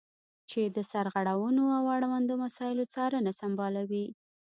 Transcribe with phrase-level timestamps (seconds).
[0.49, 4.05] چې د سرغړونو او اړوندو مسایلو څارنه سمبالوي.